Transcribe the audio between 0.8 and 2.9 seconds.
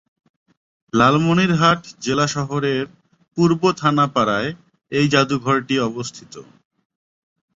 লালমনিরহাট জেলা শহরের